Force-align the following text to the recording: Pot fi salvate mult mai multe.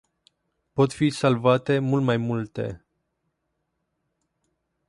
Pot 0.79 0.93
fi 0.99 1.09
salvate 1.09 1.79
mult 1.79 2.03
mai 2.03 2.17
multe. 2.17 2.85